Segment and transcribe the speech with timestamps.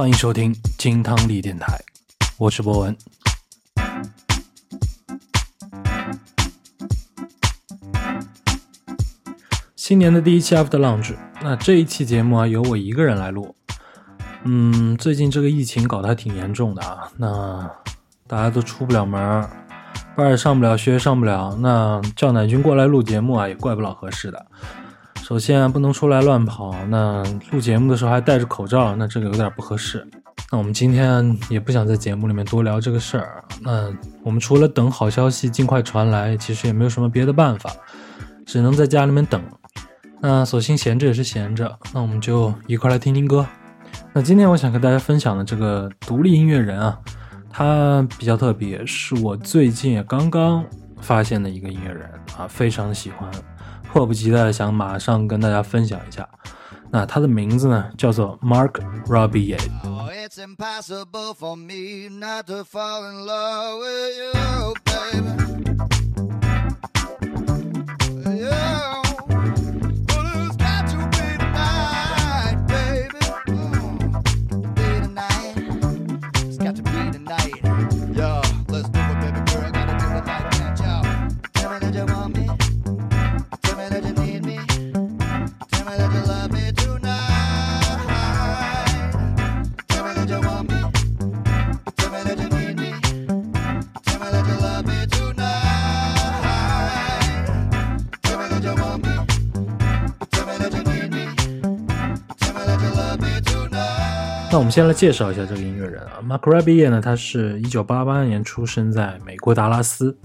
[0.00, 1.78] 欢迎收听金汤力电台，
[2.38, 2.96] 我是博文。
[9.76, 13.54] 新年的第一期 After Lunch，那这一期节目啊，由我一个人来录。
[14.44, 17.70] 嗯，最近这个疫情搞得还挺严重的啊，那
[18.26, 19.46] 大家都出不了门，
[20.16, 24.46] 班也上不了，学也上不了，那叫奶君过来录节目啊，也怪不老合适的。
[25.30, 30.04] 首先不能出来乱跑，那录节目的时候还戴着口罩，那这个有点不合适。
[30.50, 33.88] 那我们今天也不想在节目里面多聊这个事儿，那
[34.24, 37.70] 我们除了等好消息尽快传来，其实也没有什么别的办法，
[38.44, 39.40] 只能在家里面等。
[40.20, 43.46] 那索性闲着也是闲着，那我们就一块来听听歌。
[44.12, 46.98] 那今天我想跟大家分享的这个独立音乐人啊，
[47.48, 50.64] 他比较特别，是我最近也刚刚
[51.00, 53.30] 发现的一个音乐人啊，非常喜欢。
[53.92, 56.28] 迫不及待的想马上跟大家分享一下，
[56.92, 59.58] 那他的名字呢叫做 Mark Robbie。
[104.52, 110.18] 那我们先来介绍一下这个音乐人啊，Mark Rabier 呢，他是一九八八年出生在美国达拉斯。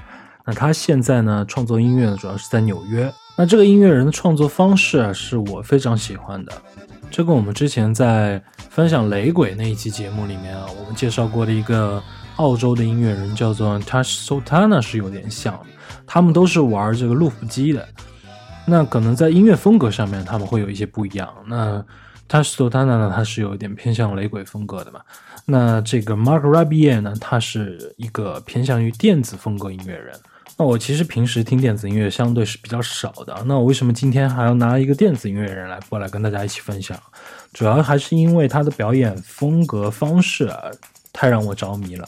[0.43, 3.11] 那他现在呢，创作音乐呢，主要是在纽约。
[3.37, 6.51] 那这个音乐人的创作方式啊，是我非常喜欢的。
[7.11, 8.41] 这跟我们之前在
[8.71, 12.01] 分享雷鬼那一期节目里面啊，我们介绍过的一个
[12.37, 15.59] 澳洲的音乐人叫做 Tash Sultana 是有点像。
[16.07, 17.87] 他们都是玩这个录符机的。
[18.65, 21.31] 那可能在音乐风格上面，他们会有一些不一样。
[21.47, 21.85] 那
[22.27, 25.01] 他是 Sultana 呢，他是有一点偏向雷鬼风格的嘛。
[25.45, 30.15] 那这个 Mark Rabier 呢，他是一个偏向于电子风格音乐人。
[30.57, 33.43] 那我其实平时听电子音乐相对是比较少的。
[33.45, 36.97] 那我为什么今天还要拿一个电子音乐人来过来跟大家一起分享？
[37.53, 40.71] 主要还是因为他的表演风格方式啊，
[41.11, 42.07] 太让我着迷了。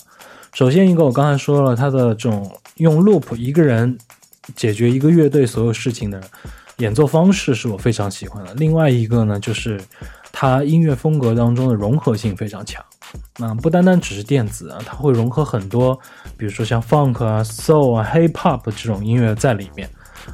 [0.54, 3.98] 首先一个，我刚才说了，他的这种用 loop 一个人
[4.56, 6.20] 解决一个乐队所有事情的。
[6.78, 8.54] 演奏方式是我非常喜欢的。
[8.56, 9.82] 另外一个呢，就是
[10.32, 12.84] 他音乐风格当中的融合性非常强。
[13.38, 15.98] 那不单单只是电子啊，它会融合很多，
[16.38, 19.90] 比如说像 funk 啊、soul 啊、hip hop 这种音乐在里面，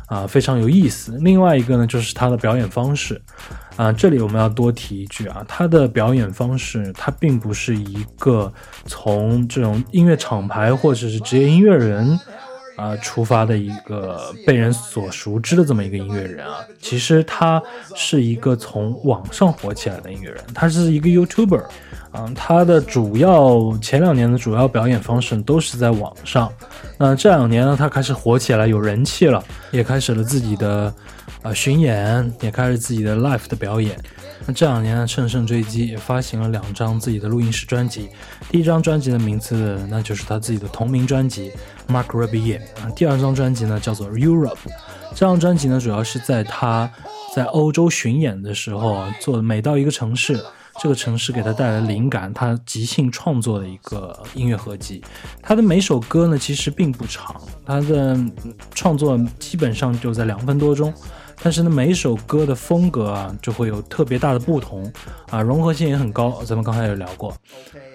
[0.08, 1.18] 啊，非常有意思。
[1.22, 3.22] 另外一个呢，就是他的表演方式。
[3.76, 8.52] 啊，这里我们要多提一句啊，他的表演方式，他并不是一个
[8.86, 12.20] 从这种音乐厂牌或者是职业音乐人。
[12.76, 17.62] 啊，出发的一个被人所熟知的这么一个音乐人啊，其实他
[17.96, 21.64] 是一个从网上火起来的音乐人，他是一个 YouTuber，
[22.14, 26.50] 啊，他的主要前两年的主要表演方式都是在网上，
[26.98, 30.94] 那这两年呢，他开始火起来，有人气了，也开始了自己的
[31.42, 33.98] 啊巡演，也开始自己的 live 的表演。
[34.46, 38.10] 那这两年呢乘胜追击，也发行了两张自己的录音室专辑。
[38.52, 41.52] 第一张专辑的名字，那就是他自己的同名专辑
[41.92, 42.92] 《Mark Rabbie》啊。
[42.96, 44.52] 第二张专辑呢，叫做《Europe》。
[45.16, 46.92] 这张专辑呢，主要是在他
[47.34, 50.38] 在欧洲巡演的时候啊，做每到一个城市，
[50.80, 55.02] 这个城市给他带来灵感，他即兴创作的一个音乐合集。
[55.42, 58.18] 他的每首歌呢，其实并不长，他的
[58.74, 60.94] 创作基本上就在两分多钟。
[61.42, 64.90] 但是呢，每一首歌的风格啊，就会有特别大的不同
[65.30, 66.42] 啊，融合性也很高。
[66.46, 67.36] 咱们刚才有聊过。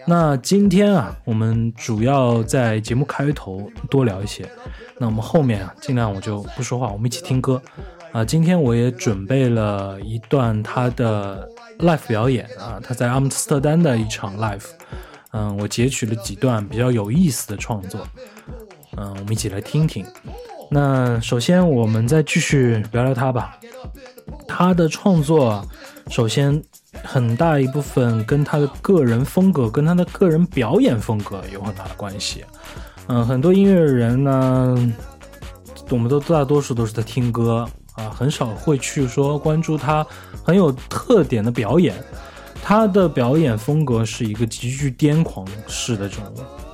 [0.07, 4.47] 那今天啊，我们主要在节目开头多聊一些。
[4.99, 7.63] 那我们后面啊，尽量我就不说话，我们一起听歌
[8.13, 8.25] 啊。
[8.25, 11.49] 今天我也准备了一段他的
[11.79, 14.65] live 表演啊，他在阿姆斯特丹的一场 live。
[15.33, 18.01] 嗯，我截取了几段比较有意思的创作。
[18.97, 20.05] 嗯，我们一起来听听。
[20.71, 23.59] 那首先，我们再继续聊聊他吧。
[24.47, 25.63] 他的创作，
[26.09, 26.63] 首先
[27.05, 32.45] 很大一部分跟他的个人风格、跟他的个人表演风格有很大的关系。
[33.07, 34.95] 嗯，很多音乐人呢，
[35.91, 40.07] 我们都大多数都是在听歌啊，很少会去说关注他
[40.43, 41.95] 很有特点的表演。
[42.63, 46.25] 他的表演风格是一个极具癫狂式的这种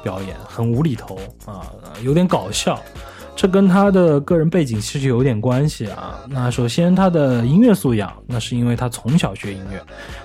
[0.03, 1.63] 表演，很无厘头啊，
[2.03, 2.81] 有点搞笑。
[3.37, 6.21] 这跟他的个人背景其实有点关系啊。
[6.29, 9.81] 那首先他的音乐素养，那是因为他从小学音乐，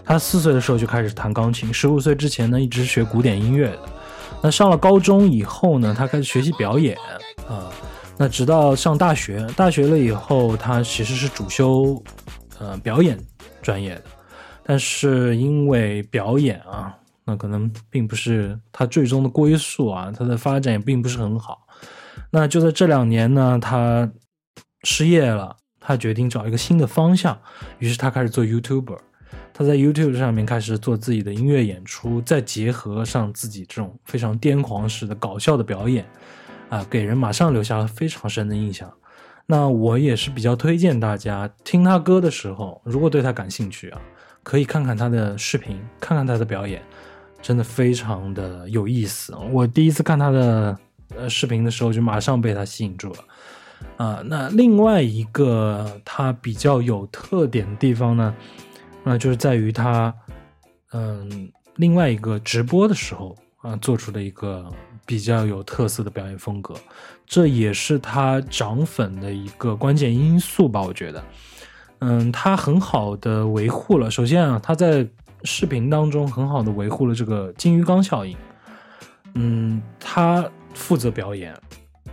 [0.05, 3.79] 他四岁的时候就开始弹钢琴，十五岁之前呢一直学古典音乐的。
[4.41, 6.97] 那上了高中以后呢，他开始学习表演
[7.47, 7.69] 啊。
[8.21, 12.03] 那直到上大学，大学了以后，他其实是主修
[12.57, 13.17] 呃表演
[13.61, 14.03] 专业的，
[14.61, 16.93] 但是因为表演啊，
[17.23, 21.65] 那可能并不是他最终的归宿啊，他的发展也并不是很好。
[22.29, 24.11] 那就在这两年呢，他
[24.83, 27.39] 失业了，他决定找一个新的方向，
[27.77, 28.97] 于是他开始做 YouTuber。
[29.53, 36.05] 他在 YouTube 上面开始做自己的音乐演出，再结合上自己这种非常癫狂式的搞笑的表演，
[36.69, 38.91] 啊，给人马上留下了非常深的印象。
[39.45, 44.01] 那我也是比较推荐大家听他歌的时候，如果对他感兴趣啊，
[44.43, 46.81] 可以看看他的视频，看看他的表演，
[47.41, 49.35] 真的非常的有意思。
[49.51, 50.77] 我第一次看他的。
[51.17, 53.17] 呃，视频的时候就马上被他吸引住了，
[53.97, 58.35] 啊，那另外一个他比较有特点的地方呢，
[59.03, 60.13] 那就是在于他，
[60.91, 64.71] 嗯，另外一个直播的时候啊，做出的一个
[65.09, 66.75] 比较有特色的表演风格，
[67.25, 71.23] 这也是他涨粉的一个关键因素吧，我觉得，
[72.01, 75.07] 嗯，他很好的维护了，首先啊，他在
[75.43, 78.37] 视频当中很好的维护了这个金鱼缸效应，
[79.33, 80.47] 嗯，他。
[80.75, 81.53] 负责表演，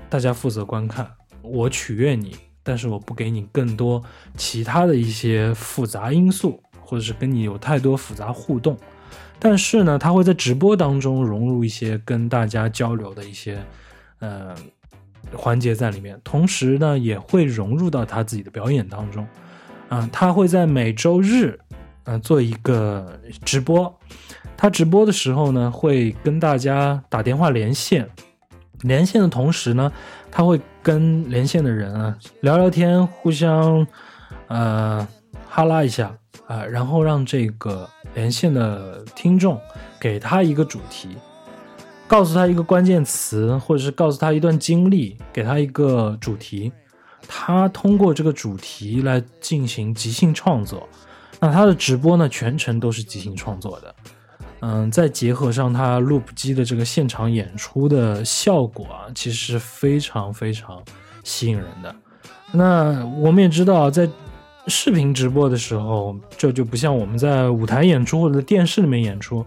[0.08, 1.08] 大家负责观看。
[1.42, 4.02] 我取悦你，但是我不给你更多
[4.34, 8.76] 其他的一些复杂因素，或者是跟你有太多复杂互动。
[9.38, 13.62] 但是呢，他会在直播当中融入一些跟大家交流的一些
[14.18, 14.54] 呃
[15.32, 19.26] 环节在里面，同时呢，也会融入到他自己的表演当中。
[19.88, 21.58] 啊，他会在每周日，
[22.04, 23.94] 嗯，做一个直播。
[24.56, 28.08] 他直播的时候呢，会跟大家打电话连线。
[28.80, 29.92] 连线的同时呢，
[30.30, 33.86] 他会跟连线的人啊聊聊天，互相
[34.48, 35.06] 呃
[35.48, 36.14] 哈拉一下
[36.46, 39.60] 啊，然后让这个连线的听众
[40.00, 41.10] 给他一个主题，
[42.08, 46.72] 告诉他一个关键词，或者是告诉他一段经历，给他一个主题，
[47.28, 50.88] 他通过这个主题来进行即兴创作。
[51.38, 53.94] 那他的直播呢，全程都是即兴创作的。
[54.60, 60.82] 嗯，再结合上他 loop 机的这个现场演出的效果啊，其实是非常非常
[61.22, 61.94] 吸引人的。
[62.52, 64.08] 那我们也知道，在
[64.66, 69.44] 视频直播的时候，这就不像我们在舞台演出或者电视里面演出，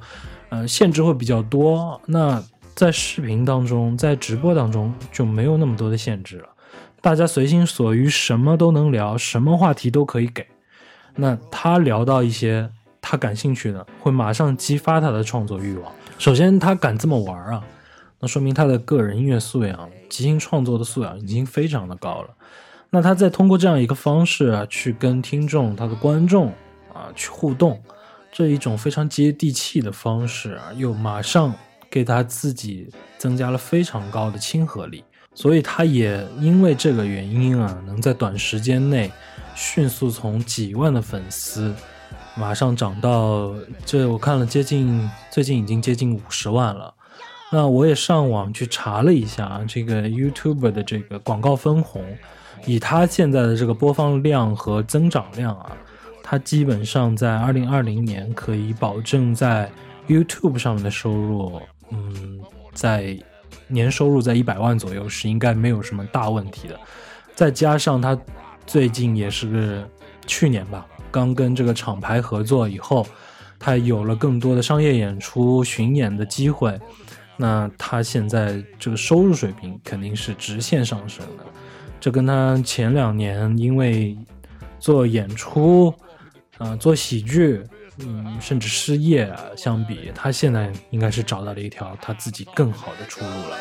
[0.50, 2.00] 呃，限制会比较多。
[2.06, 2.44] 那
[2.75, 6.50] 在视频当中，在直播当中就没有那么多的限制了，
[7.01, 10.45] 大家随心所欲，什么都能聊，什么话题都可以给。
[11.16, 12.69] 那他聊到一些。
[13.01, 15.92] 他感兴趣的会马上激发他的创作欲望。
[16.19, 17.63] 首先，他敢这么玩啊，
[18.19, 22.27] 那说明他的个人音乐素养、即兴创作的素养已经非常的高了。
[22.89, 26.47] 那他在通过这样一个方式啊，去跟听众、他的观众
[26.94, 27.81] 啊去互动，
[28.31, 31.53] 这一种非常接地气的方式啊，又马上
[31.89, 35.03] 给他自己增加了非常高的亲和力。
[35.36, 39.12] 所以，他也因为这个原因啊，能在短时间内
[39.56, 41.74] 迅速从几万的粉丝。
[42.35, 43.53] 马上涨到
[43.85, 46.94] 这，我看了接近最近已经接近五十万了。
[47.51, 52.04] 那我也上网去查了一下啊这个 YouTube 的这个广告分红，
[52.66, 55.71] 以它现在的这个播放量和增长量啊，
[56.23, 59.71] 它基本上在二零二零年可以保证在
[60.07, 61.61] YouTube 上面的收入，
[61.92, 62.39] 嗯，
[62.73, 63.18] 在
[63.68, 66.80] 年收入在一百万左右是应该没有什么大问题的。
[67.35, 68.19] 再加上它
[68.66, 69.87] 最近也是
[70.28, 70.85] 去年吧。
[71.11, 73.04] 刚跟这个厂牌合作以后，
[73.57, 76.80] 他有了更多的商业演出、巡演的机会，
[77.35, 81.44] 那他现在这个收入水平肯定是直线上升的。
[81.99, 84.18] 这跟他前两年因为
[84.79, 85.94] 做演出、
[86.57, 87.61] 啊做喜剧，
[87.99, 93.57] 嗯，甚至失业相比，他现在应该是找到了一条他自己更好的出路了。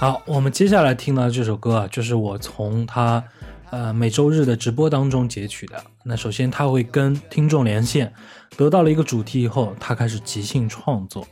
[0.00, 3.24] 好，我们接下来听到这首歌啊，就是我从他
[3.70, 5.82] 呃每周日的直播当中截取的。
[6.04, 8.12] 那首先他会跟听众连线，
[8.56, 11.26] 得到了一个主题以后，他开始即兴创作。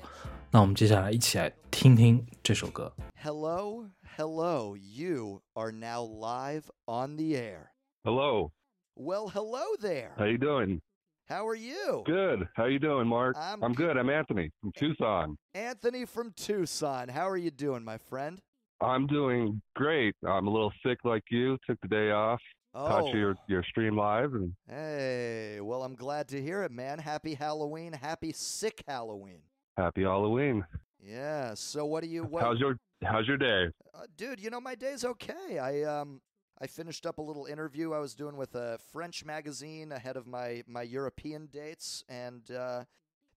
[0.50, 2.91] 那我们接下来一起来听听这首歌。
[3.23, 3.85] Hello,
[4.17, 7.73] hello, you are now live on the air.
[8.05, 8.52] Hello.
[8.95, 10.12] Well, hello there.
[10.17, 10.81] How you doing?
[11.29, 12.05] How are you?
[12.05, 12.49] Good.
[12.55, 13.37] How you doing, Mark?
[13.37, 13.97] I'm I'm g- good.
[13.97, 15.37] I'm Anthony from Tucson.
[15.55, 17.09] Anthony from Tucson.
[17.09, 18.41] How are you doing, my friend?
[18.81, 20.15] I'm doing great.
[20.27, 21.57] I'm a little sick like you.
[21.67, 22.39] Took the day off.
[22.74, 25.60] Oh, Caught your your stream live, and hey.
[25.62, 27.00] Well, I'm glad to hear it, man.
[27.00, 27.93] Happy Halloween.
[27.93, 29.41] Happy sick Halloween.
[29.77, 30.63] happy Halloween.
[31.00, 31.53] Yeah.
[31.55, 32.24] So, what do you?
[32.24, 33.69] What, How's your How's your day?
[33.96, 35.57] Uh, dude, you know my day's okay.
[35.57, 36.22] I um
[36.60, 40.27] I finished up a little interview I was doing with a French magazine ahead of
[40.27, 42.84] my my European dates, and uh,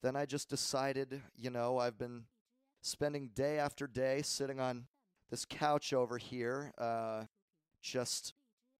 [0.02, 2.24] then I just decided, you know, I've been
[2.82, 4.86] spending day after day sitting on
[5.30, 7.24] this couch over here, uh,
[7.82, 8.34] just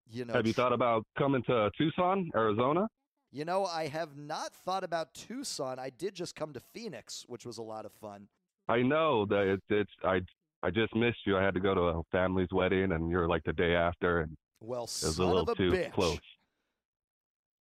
[0.09, 0.33] you know.
[0.33, 2.87] Have you thought about coming to Tucson, Arizona?
[3.31, 5.79] You know, I have not thought about Tucson.
[5.79, 8.27] I did just come to Phoenix, which was a lot of fun.
[8.67, 10.19] I know that it, it's I
[10.63, 11.37] I just missed you.
[11.37, 14.35] I had to go to a family's wedding, and you're like the day after, and
[14.59, 15.93] Well, it was a little a too bitch.
[15.93, 16.19] close.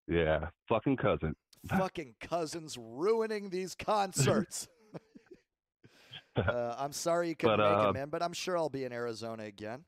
[0.09, 1.35] Yeah, fucking cousin.
[1.69, 4.67] fucking cousins ruining these concerts.
[6.37, 8.85] uh, I'm sorry you couldn't But, make uh, it, man, but I'm sure I'll be
[8.85, 9.85] in Arizona again.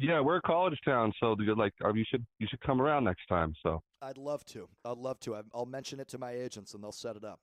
[0.00, 3.26] Yeah, we're a college town, so like uh, you should you should come around next
[3.28, 3.52] time.
[3.64, 4.68] So I'd love to.
[4.84, 5.36] I'd love to.
[5.52, 7.40] I'll mention it to my agents and they'll set it up.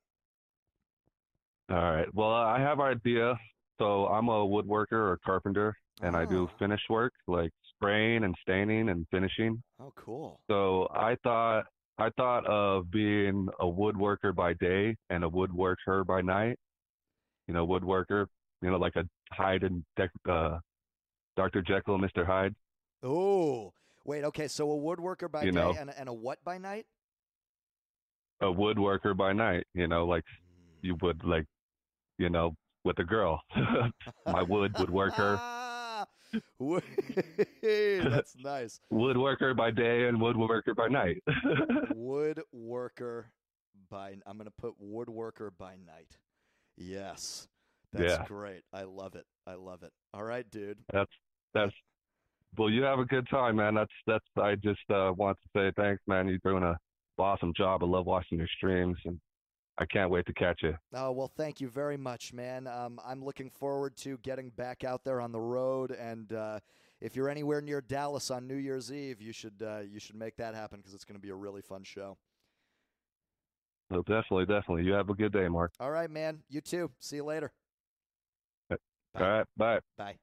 [1.69, 2.07] all right.
[2.13, 3.37] Well, I have an idea.
[3.77, 6.51] So I'm a woodworker or carpenter, and I do Oh.
[6.57, 9.61] finish work like spraying and staining and finishing.
[9.81, 10.39] Oh, cool.
[10.49, 11.65] So I thought
[11.97, 16.57] I thought of being a woodworker by day and a woodworker by night.
[17.47, 18.27] You know, woodworker.
[18.61, 20.59] You know, like a Hyde and Dec- uh,
[21.35, 21.61] Dr.
[21.61, 22.25] Jekyll and Mr.
[22.25, 22.55] Hyde.
[23.03, 23.73] Oh,
[24.05, 24.23] wait.
[24.23, 25.75] Okay, so a woodworker by You day know.
[25.77, 26.85] and, and a what by night?
[28.41, 29.65] A woodworker by night.
[29.73, 30.87] You know, like Hmm.
[30.87, 31.45] you would like,
[32.17, 33.41] you know, with a girl.
[34.25, 35.37] My wood would work her.
[35.39, 36.05] Ah,
[37.61, 38.79] That's nice.
[38.93, 41.21] Woodworker by day and woodworker by night.
[41.95, 43.25] Woodworker
[43.89, 44.15] by.
[44.25, 46.17] I'm gonna put woodworker by night.
[46.77, 47.47] Yes,
[47.93, 48.25] that's Yeah.
[48.25, 48.63] great.
[48.73, 49.25] I love it.
[49.47, 49.91] I love it.
[50.13, 50.79] All right, dude.
[50.91, 51.11] that's
[51.53, 51.73] that's.
[52.57, 53.75] Well, you have a good time, man.
[53.75, 54.25] That's that's.
[54.37, 56.27] I just uh, want to say thanks, man.
[56.27, 56.77] You're doing a
[57.17, 57.83] awesome job.
[57.83, 59.19] I love watching your streams, and
[59.77, 60.75] I can't wait to catch you.
[60.93, 62.67] Oh well, thank you very much, man.
[62.67, 66.59] Um, I'm looking forward to getting back out there on the road, and uh,
[67.01, 70.37] if you're anywhere near Dallas on New Year's Eve, you should uh, you should make
[70.37, 72.17] that happen because it's going to be a really fun show.
[73.91, 74.83] So definitely, definitely.
[74.83, 75.71] You have a good day, Mark.
[75.79, 76.43] All right, man.
[76.49, 76.91] You too.
[76.99, 77.51] See you later.
[78.71, 78.77] All
[79.13, 79.21] Bye.
[79.27, 79.79] right, bye.
[79.97, 80.17] Bye.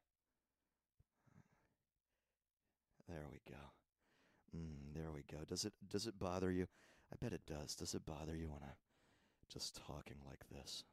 [3.08, 3.60] There we go.
[4.56, 5.44] Mm, there we go.
[5.46, 6.66] Does it does it bother you?
[7.12, 7.74] I bet it does.
[7.74, 8.76] Does it bother you when I'm
[9.48, 10.84] just talking like this?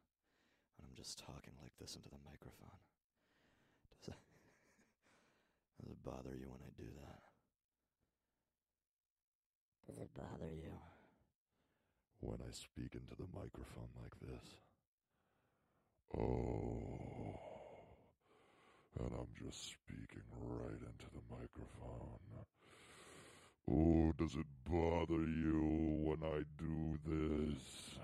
[0.77, 2.79] When I'm just talking like this into the microphone?
[4.01, 4.15] Does it
[5.81, 7.21] Does it bother you when I do that?
[9.87, 10.73] Does it bother you?
[12.21, 14.45] When I speak into the microphone like this.
[16.17, 17.39] Oh,
[18.99, 22.19] and I'm just speaking right into the microphone.
[23.71, 27.99] Oh, does it bother you when I do this?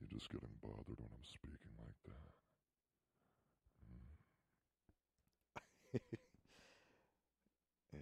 [0.00, 2.32] You're just getting bothered when I'm speaking like that.
[3.82, 4.06] Hmm.
[7.94, 7.98] Uh,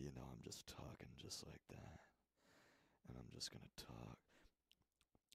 [0.00, 2.00] you know, I'm just talking just like that.
[3.08, 4.18] And I'm just going to talk.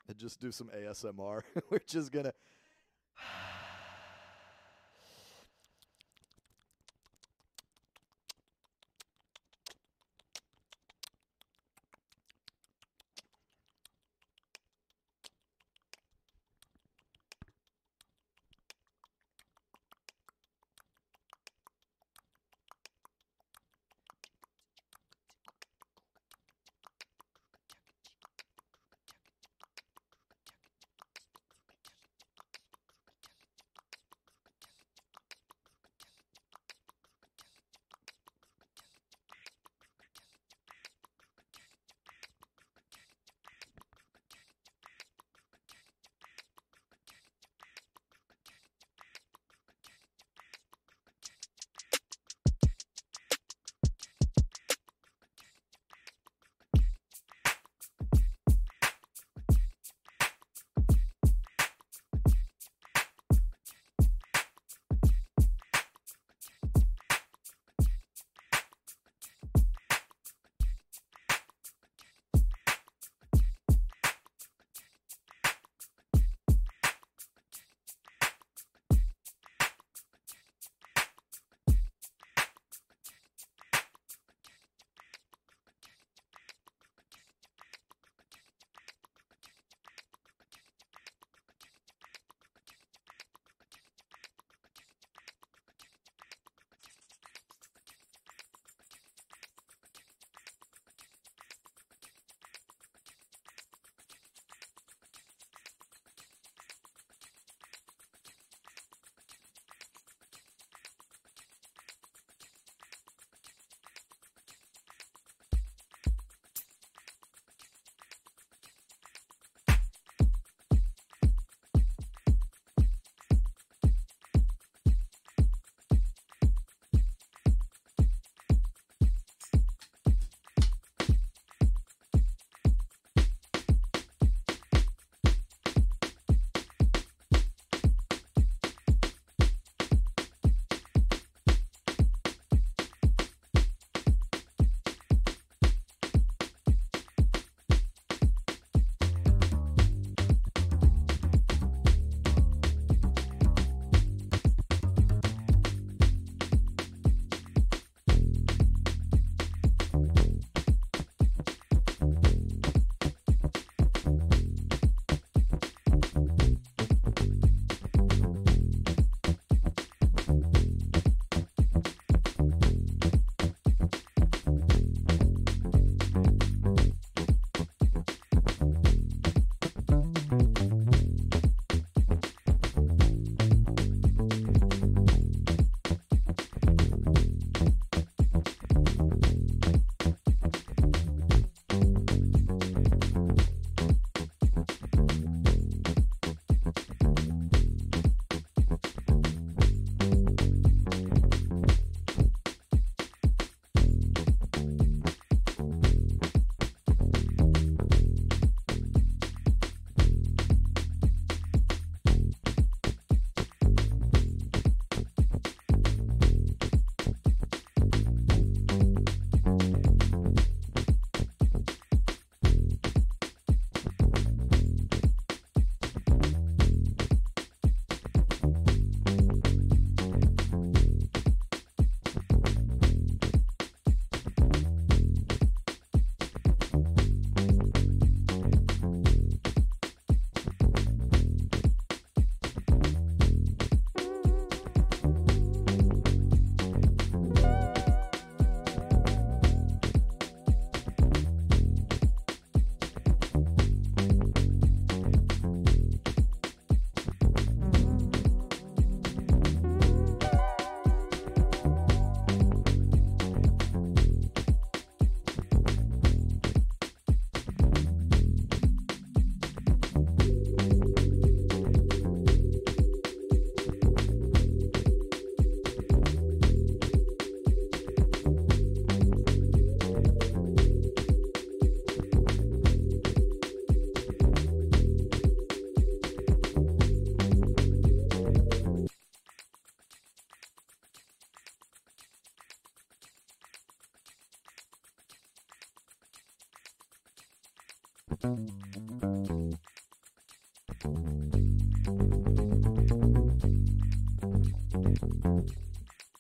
[0.08, 1.42] And just do some ASMR.
[1.70, 2.34] We're just going to.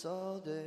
[0.00, 0.59] saw the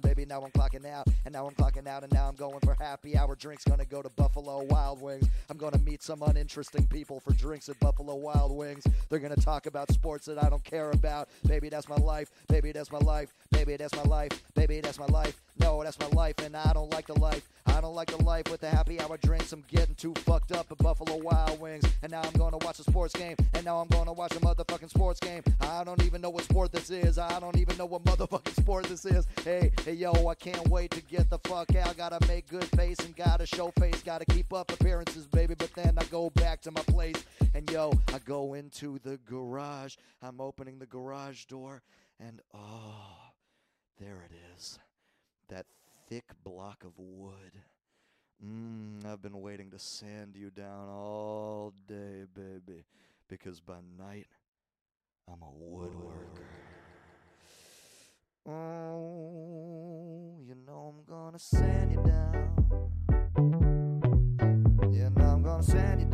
[0.00, 0.24] baby.
[0.24, 3.18] Now I'm clocking out, and now I'm clocking out, and now I'm going for happy
[3.18, 3.64] hour drinks.
[3.64, 5.26] Gonna go to Buffalo Wild Wings.
[5.50, 8.84] I'm gonna meet some uninteresting people for drinks at Buffalo Wild Wings.
[9.08, 11.28] They're gonna talk about sports that I don't care about.
[11.44, 12.30] Baby, that's my life.
[12.46, 13.34] Baby, that's my life.
[13.50, 14.44] Baby, that's my life.
[14.54, 15.40] Baby, that's my life.
[15.58, 17.48] No, that's my life, and I don't like the life.
[17.66, 19.52] I don't like the life with the happy hour drinks.
[19.52, 21.84] I'm getting too fucked up at Buffalo Wild Wings.
[22.02, 23.36] And now I'm gonna watch a sports game.
[23.54, 25.42] And now I'm gonna watch a motherfucking sports game.
[25.60, 27.18] I don't even know what sport this is.
[27.18, 29.26] I don't even know what motherfucking sport this is.
[29.42, 31.96] Hey, hey, yo, I can't wait to get the fuck out.
[31.96, 34.02] Gotta make good and gotta show face.
[34.02, 35.54] Gotta keep up appearances, baby.
[35.54, 37.24] But then I go back to my place.
[37.54, 39.96] And yo, I go into the garage.
[40.22, 41.82] I'm opening the garage door.
[42.20, 43.32] And oh,
[43.98, 44.78] there it is.
[45.48, 45.66] That
[46.08, 47.52] thick block of wood.
[48.44, 52.84] Mmm, I've been waiting to sand you down all day, baby.
[53.28, 54.26] Because by night,
[55.26, 56.44] I'm a woodworker.
[58.46, 62.63] Oh, you know I'm gonna sand you down.
[63.36, 66.06] And I'm gonna send you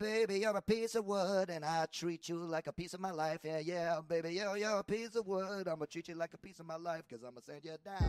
[0.00, 3.10] baby, you're a piece of wood, and I treat you like a piece of my
[3.12, 3.40] life.
[3.44, 5.68] Yeah, yeah, baby, yo, you're a piece of wood.
[5.68, 8.00] I'ma treat you like a piece of my life, cause I'ma send you down.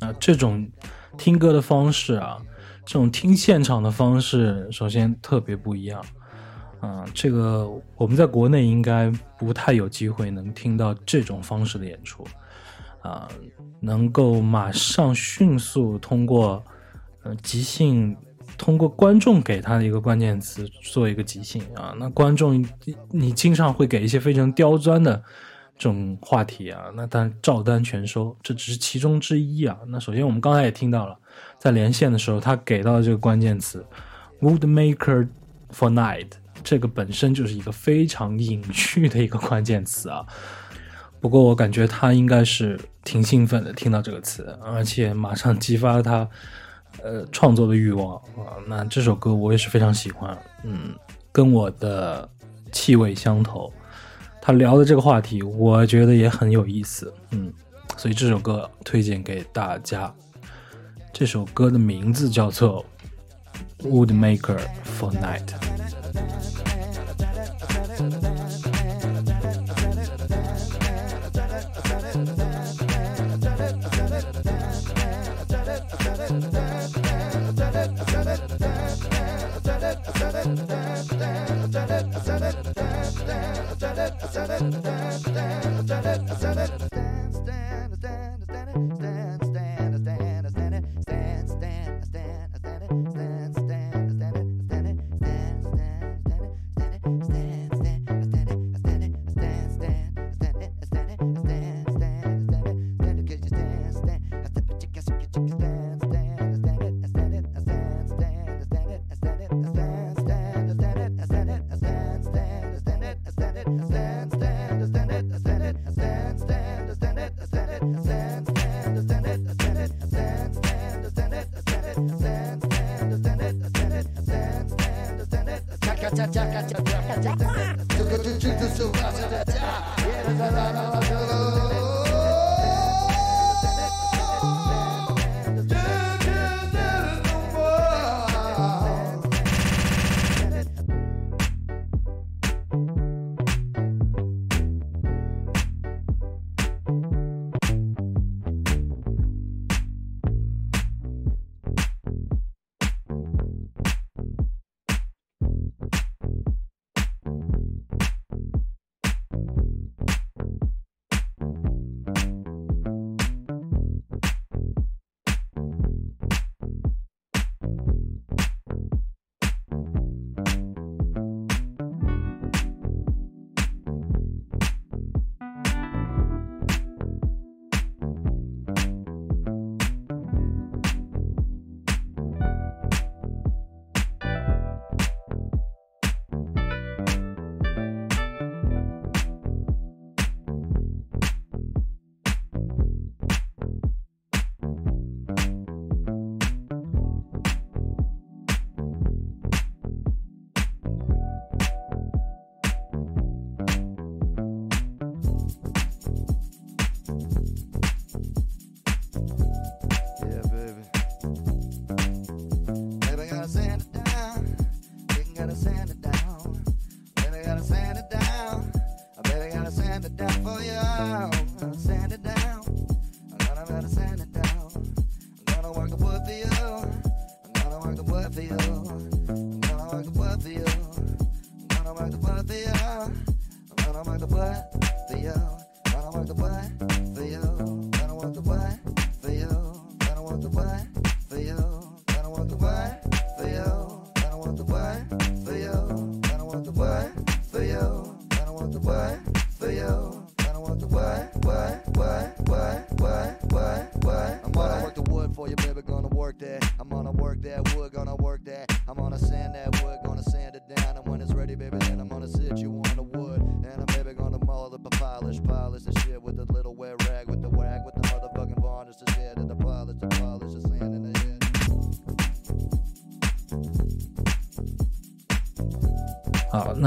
[0.00, 0.66] 啊，这种
[1.18, 2.40] 听歌的方式啊，
[2.86, 6.02] 这种听现场的方式，首先特别不一样。
[6.80, 12.26] 啊，这个我们在国内应该不太有机会能听到这种方式的演出，
[13.02, 13.28] 啊，
[13.80, 16.64] 能够马上迅速通过
[17.22, 18.16] 呃即兴，
[18.58, 22.62] 通过观众给他的一个关键词做一个即兴啊，那观众
[23.10, 25.16] 你经常会给一些非常刁钻的
[25.78, 29.78] 这种话题啊，那但照单全收，这只是其中之一啊。
[29.86, 31.16] 那首先我们刚才也听到了，
[31.58, 33.86] 在连线的时候他给到的这个关键词
[34.42, 35.28] “woodmaker
[35.72, 36.28] for night”。
[36.64, 38.60] 这个本身就是一个非常隐
[38.96, 40.26] 喻的一个关键词啊。
[41.20, 46.28] 不过我感觉他应该是挺兴奋的，听到这个词，而且马上激发了他
[47.02, 48.56] 呃创作的欲望啊。
[48.66, 50.94] 那这首歌我也是非常喜欢，嗯，
[51.30, 52.28] 跟我的
[52.72, 53.72] 气味相投。
[54.40, 57.52] 他聊的这个话题，我觉得也很有意思，嗯，
[57.96, 60.12] 所以这首歌推荐给大家。
[61.12, 62.84] 这首歌的名字叫做
[63.88, 65.46] 《Woodmaker for Night》。
[84.38, 86.87] said it, I said it.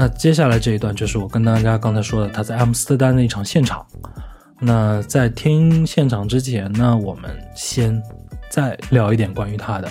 [0.02, 3.86] 那接下来这一段就是我跟大家刚才说的，他在阿姆斯特丹的一场现场，
[4.58, 8.02] 那在听现场之前呢，我们先
[8.50, 9.88] 再聊一点关于他的，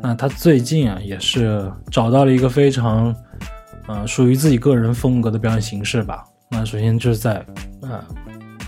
[0.00, 3.12] 那他最近啊也是找到了一个非常
[4.06, 7.44] 属于自己个人风格的表演形式吧，那首先就是在
[7.82, 8.00] 嗯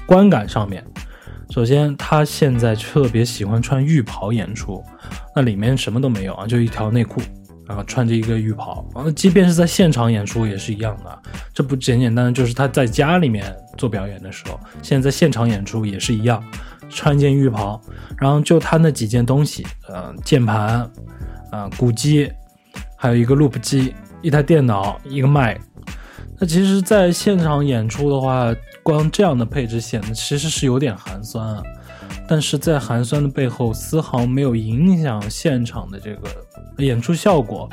[0.06, 0.84] 观感上面，
[1.50, 4.82] 首先他现在特别喜欢穿浴袍演出，
[5.37, 7.22] 那里面什么都没有啊，就一条内裤。
[7.66, 11.18] 然后穿着一个浴袍，然后即便是在现场演出也是一样的。
[11.53, 16.42] 这不简简单单就是他在家里面做表演的时候，现在在现场演出也是一样，
[16.90, 17.81] 穿一件浴袍，
[18.18, 20.90] 然后就他那几件东西，呃，键盘，
[21.50, 22.31] 呃，鼓机，
[22.96, 25.59] 还有一个 loop 机，一台电脑，一个麦。
[26.37, 31.62] 那其实，在现场演出的话，光这样的配置显得其实是有点寒酸啊。
[32.27, 36.29] 但是在寒酸的背后，丝毫没有影响现场的这个
[36.78, 37.68] 演出效果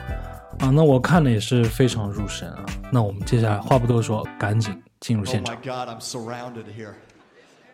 [0.59, 2.65] 啊，那我看了也是非常入神啊。
[2.91, 5.55] 那我们接下来话不多说，赶紧进入现场。
[5.55, 6.93] Oh my God, I'm surrounded here.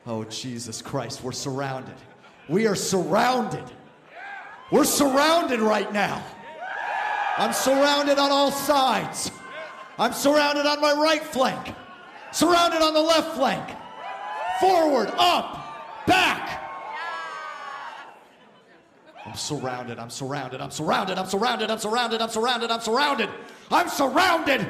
[0.06, 1.96] Oh Jesus Christ, we're surrounded.
[2.48, 3.66] We are surrounded.
[4.72, 6.20] We're surrounded right now.
[7.38, 9.30] I'm surrounded on all sides.
[9.98, 11.74] I'm surrounded on my right flank.
[12.32, 13.64] Surrounded on the left flank.
[14.60, 16.62] Forward, up, back.
[19.28, 20.00] I'm surrounded.
[20.00, 20.62] I'm surrounded.
[20.62, 21.18] I'm surrounded.
[21.18, 21.70] I'm surrounded.
[21.70, 22.22] I'm surrounded.
[22.22, 22.30] I'm surrounded.
[22.30, 22.72] I'm surrounded.
[22.72, 23.30] I'm surrounded.
[23.70, 24.70] I'm surrounded.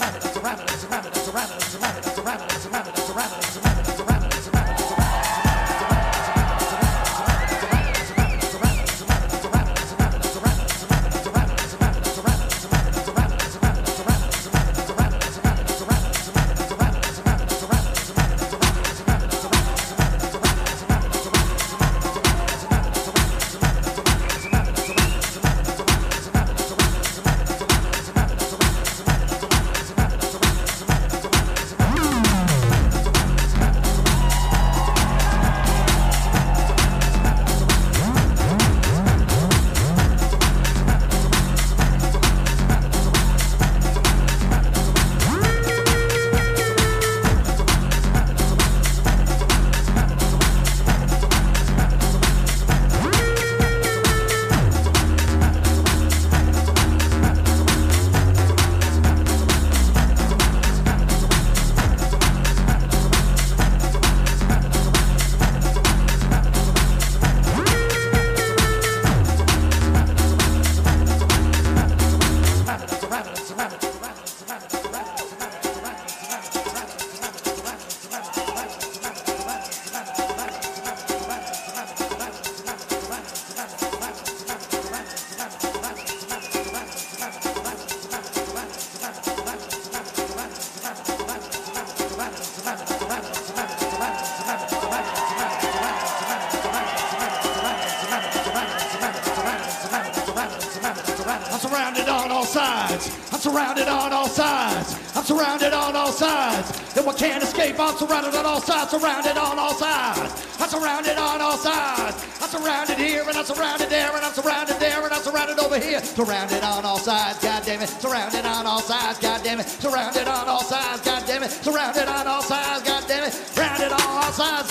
[106.11, 106.97] all sides.
[106.97, 110.47] And what can't escape, I'm surrounded on all sides, surrounded on all sides.
[110.59, 112.25] I'm surrounded on all sides.
[112.41, 115.79] I'm surrounded here and I'm surrounded there and I'm surrounded there and I'm surrounded over
[115.79, 116.03] here.
[116.03, 117.87] Surrounded on all sides, God damn it.
[117.87, 119.67] Surrounded on all sides, God damn it.
[119.67, 121.49] Surrounded on all sides, God damn it.
[121.49, 123.31] Surrounded on all sides, God damn it.
[123.31, 124.70] Surrounded on all sides.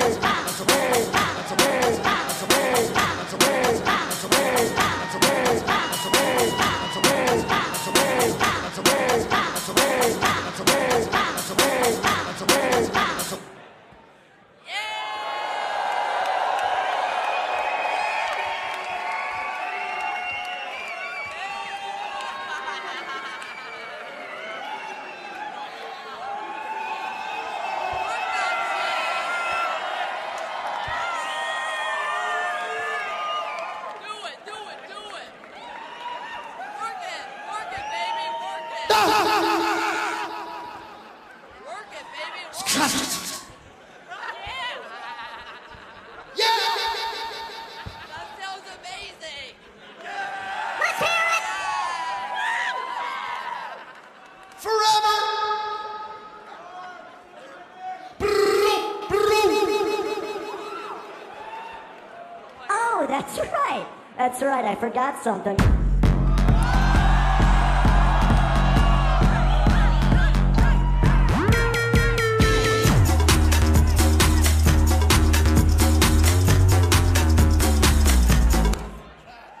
[64.81, 65.55] forgot something.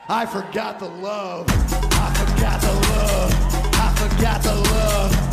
[0.09, 1.45] I forgot the love.
[1.47, 3.31] I forgot the love.
[3.75, 5.30] I forgot the love.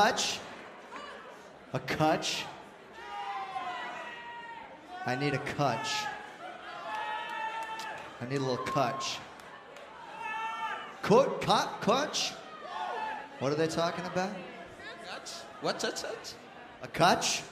[0.00, 0.38] Touch.
[1.74, 2.46] A cutch.
[5.04, 5.90] I need a cutch.
[8.18, 9.18] I need a little cutch.
[11.02, 12.32] Cut, cut, cutch.
[13.40, 14.30] What are they talking about?
[15.60, 15.96] What's that?
[15.96, 16.34] that?
[16.82, 17.42] A cutch?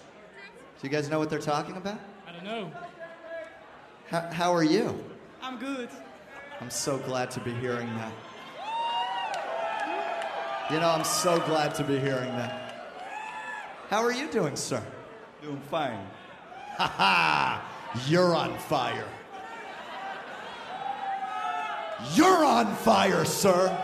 [0.80, 2.00] Do you guys know what they're talking about?
[2.26, 2.72] I don't know.
[4.08, 5.04] How, how are you?
[5.42, 5.90] I'm good.
[6.62, 8.14] I'm so glad to be hearing that.
[10.70, 12.74] You know, I'm so glad to be hearing that.
[13.88, 14.82] How are you doing, sir?
[15.40, 16.06] Doing fine.
[16.76, 18.02] Ha ha!
[18.06, 19.08] You're on fire.
[22.14, 23.76] You're on fire, sir.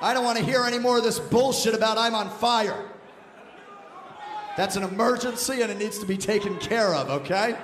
[0.00, 2.88] I don't want to hear any more of this bullshit about I'm on fire.
[4.56, 7.56] That's an emergency and it needs to be taken care of, okay?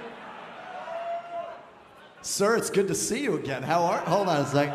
[2.26, 3.62] Sir, it's good to see you again.
[3.62, 4.68] How are Hold on a sec.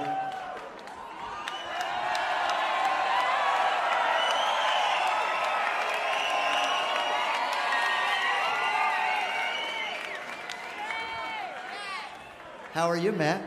[12.71, 13.43] How are you, Matt?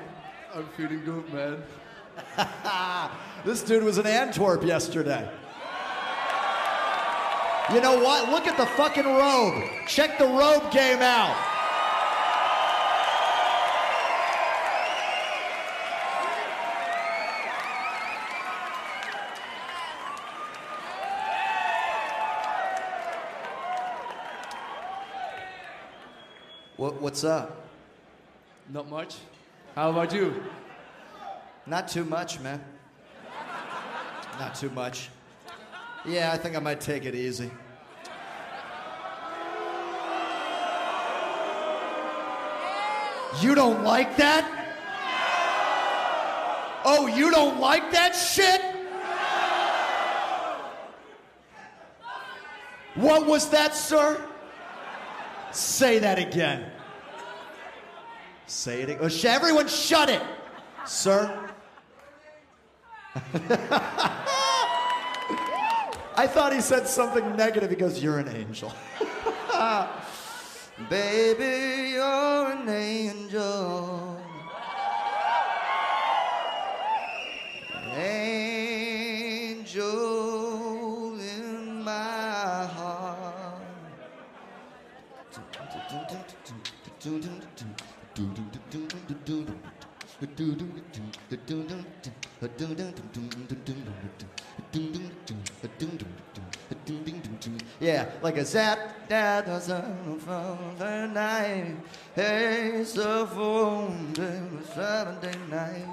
[0.55, 1.63] I'm feeling good, man.
[3.47, 5.27] This dude was in Antwerp yesterday.
[7.73, 8.31] You know what?
[8.31, 9.65] Look at the fucking robe.
[9.89, 11.54] Check the robe game out.
[27.15, 27.69] What's up?
[28.73, 29.15] Not much.
[29.77, 30.43] How about you?
[31.65, 32.61] Not too much, man.
[34.41, 35.11] Not too much.
[36.05, 37.53] Yeah, I think I might take it easy.
[43.41, 44.45] You don't like that?
[46.85, 48.61] Oh, you don't like that shit?
[52.97, 54.21] What was that, sir?
[55.53, 56.73] Say that again.
[58.55, 60.23] Say it oh, sh- Everyone, shut it,
[60.87, 61.51] sir.
[66.17, 68.73] I thought he said something negative because you're an angel.
[70.89, 72.69] Baby, you're an.
[72.69, 74.24] Angel
[97.81, 100.21] Yeah, like a zap that was on
[100.79, 101.77] the night.
[102.15, 103.91] Hey, so for
[104.75, 105.87] Saturday night.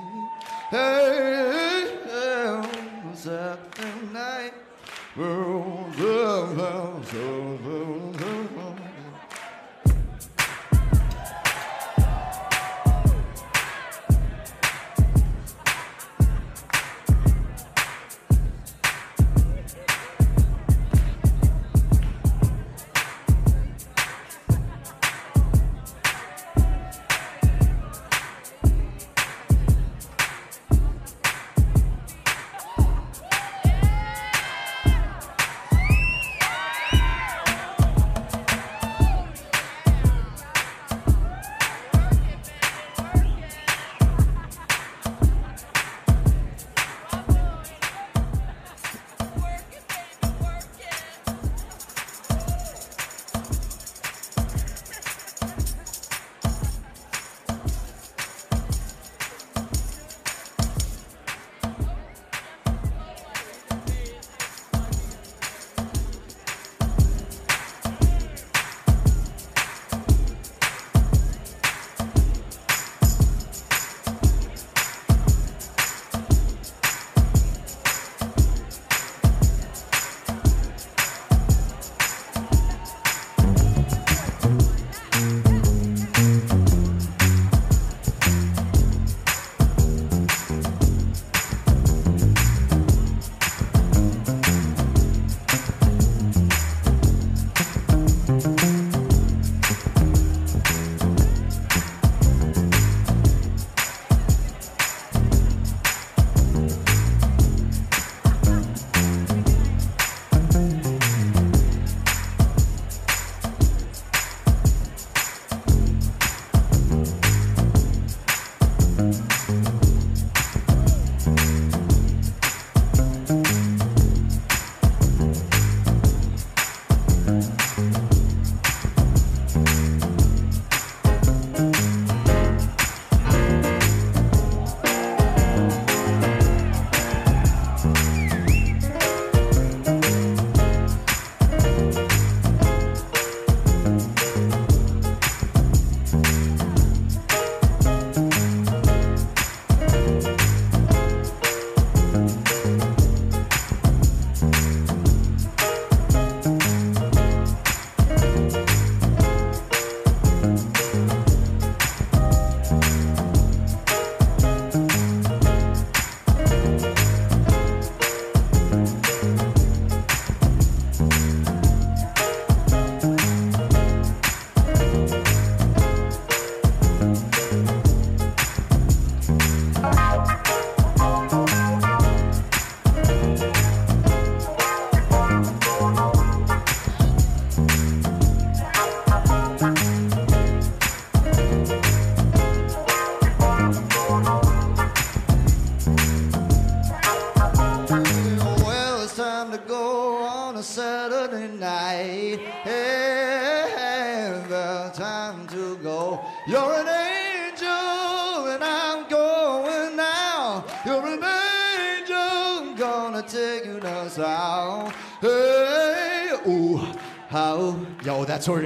[0.70, 1.98] Hey,
[3.16, 4.54] Saturday night.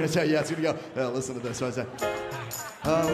[0.06, 1.58] going to say, yeah, it's going to go, uh, listen to this.
[1.58, 1.86] So I say,
[2.84, 3.05] uh,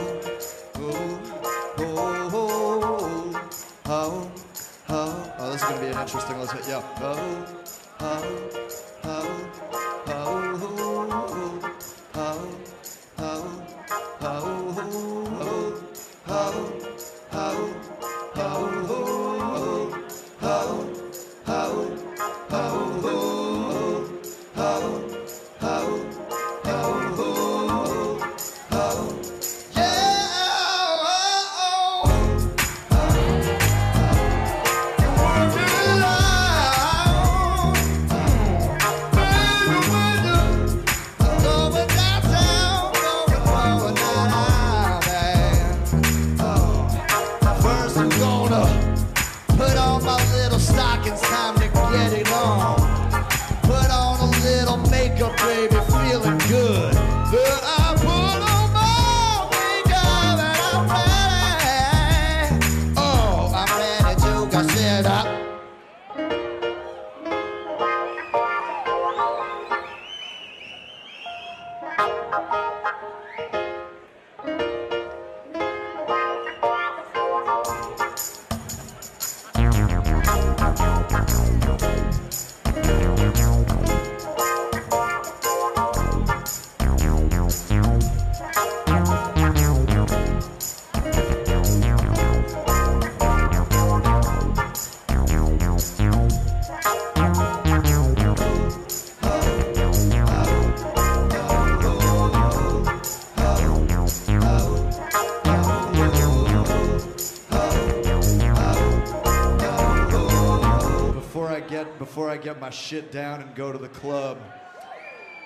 [112.03, 114.37] before I get my shit down and go to the club,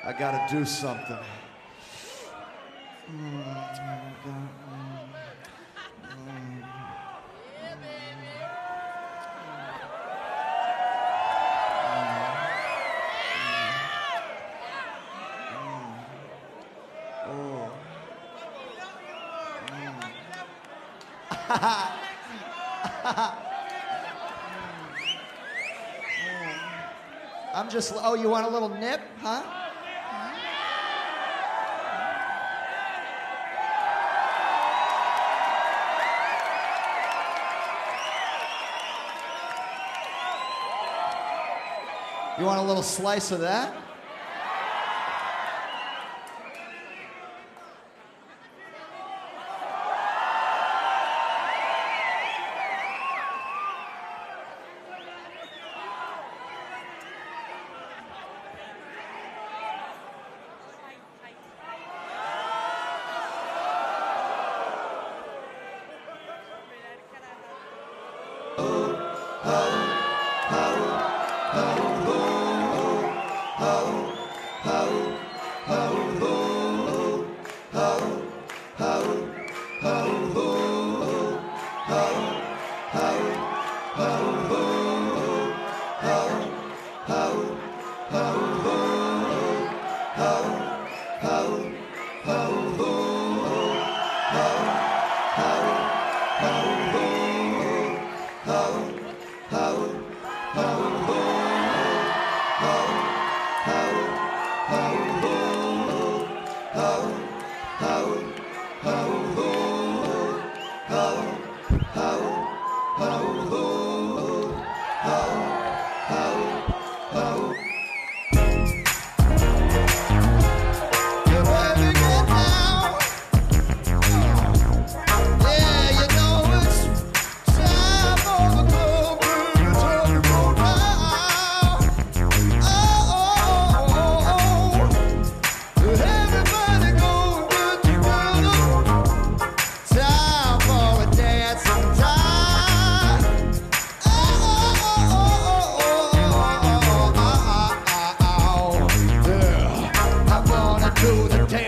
[0.02, 1.18] I gotta do something.
[27.66, 29.42] I'm just oh, you want a little nip, huh?
[42.38, 43.74] You want a little slice of that?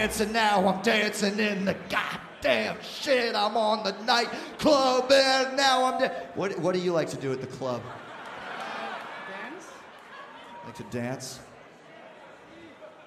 [0.09, 0.67] Dancing now.
[0.67, 3.35] I'm dancing in the goddamn shit.
[3.35, 6.01] I'm on the nightclub and now I'm.
[6.01, 7.83] Da- what What do you like to do at the club?
[9.29, 9.67] Dance?
[10.65, 11.41] Like to dance?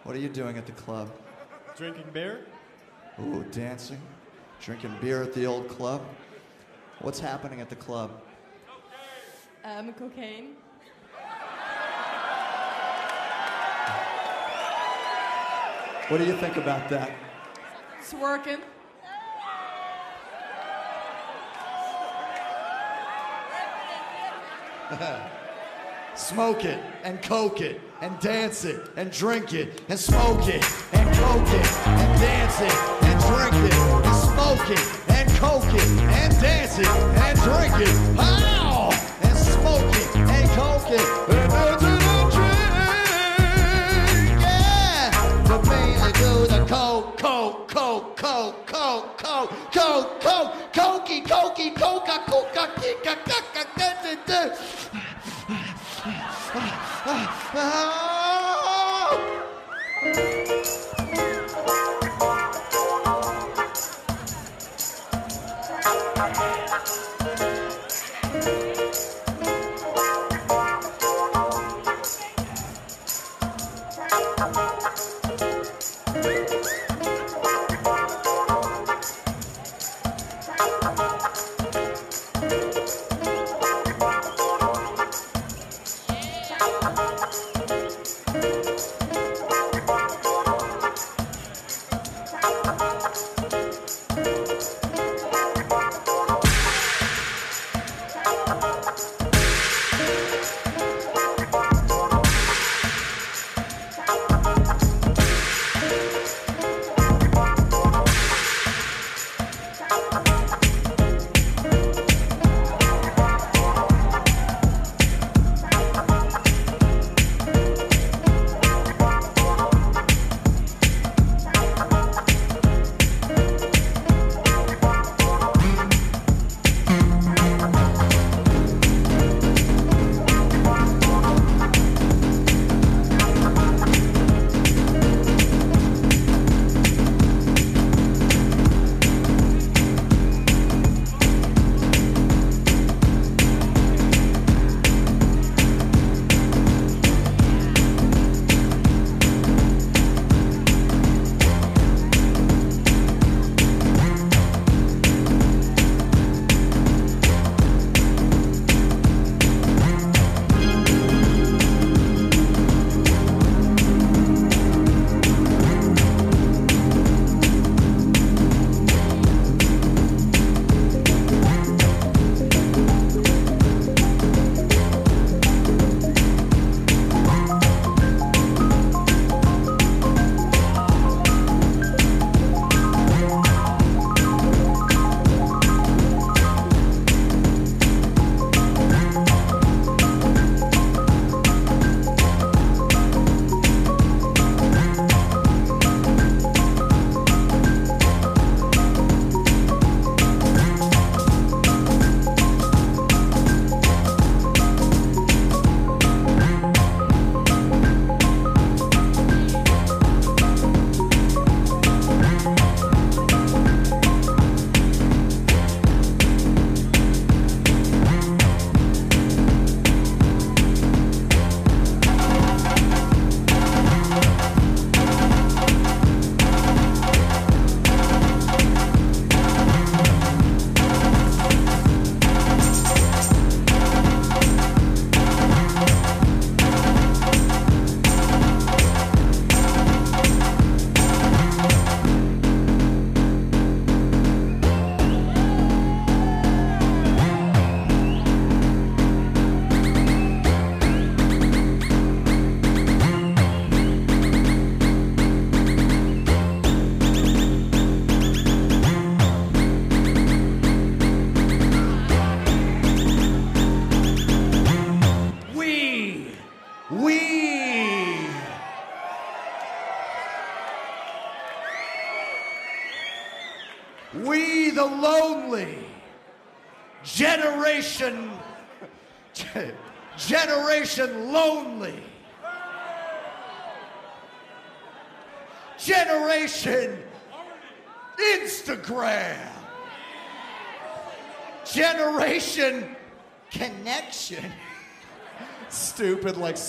[0.04, 1.10] What are you doing at the club?
[1.76, 2.46] Drinking beer?
[3.20, 4.00] Ooh, dancing,
[4.62, 6.04] drinking beer at the old club.
[7.00, 8.12] What's happening at the club?
[9.66, 10.56] Um, cocaine.
[16.08, 17.12] What do you think about that?
[18.00, 18.60] It's working.
[26.16, 31.16] Smoke it and coke it and dance it and drink it and smoke it and
[31.16, 33.74] coke it and dance it and drink it
[34.06, 38.20] and smoke it and coke it and dance it and drink it.
[38.20, 38.90] Ow!
[39.24, 41.31] And smoke it and coke it
[47.52, 54.22] Coke, Coke, Coke, Coke, Coke, Coke, Coke, Cokey, Cokey, Coca, Coca, Kika, Kaka, Kaka,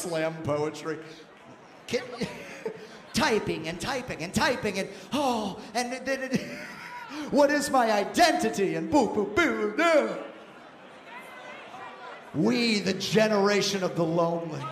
[0.03, 0.99] slam poetry.
[1.87, 2.03] Can,
[3.13, 6.41] typing and typing and typing and oh, and then
[7.31, 8.75] what is my identity?
[8.75, 10.17] And boo, boo, boo, boo.
[12.35, 14.63] We, the generation of the lonely.